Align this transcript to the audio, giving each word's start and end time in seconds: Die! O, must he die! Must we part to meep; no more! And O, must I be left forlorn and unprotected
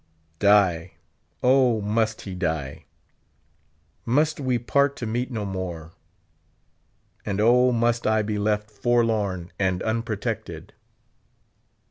Die! 0.39 0.93
O, 1.43 1.79
must 1.79 2.21
he 2.21 2.33
die! 2.33 2.85
Must 4.03 4.39
we 4.39 4.57
part 4.57 4.95
to 4.95 5.05
meep; 5.05 5.29
no 5.29 5.45
more! 5.45 5.91
And 7.23 7.39
O, 7.39 7.71
must 7.71 8.07
I 8.07 8.23
be 8.23 8.39
left 8.39 8.71
forlorn 8.71 9.51
and 9.59 9.83
unprotected 9.83 10.73